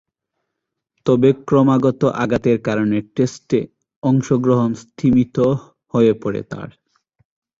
[1.05, 3.59] তবে, ক্রমাগত আঘাতের কারণে টেস্টে
[4.03, 5.37] অংশগ্রহণ স্তিমিত
[5.93, 6.69] হয়ে পড়ে তার।